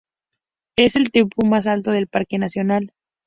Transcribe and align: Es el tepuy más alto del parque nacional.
Es 0.77 0.95
el 0.95 1.11
tepuy 1.11 1.47
más 1.47 1.67
alto 1.67 1.91
del 1.91 2.07
parque 2.07 2.39
nacional. 2.39 2.91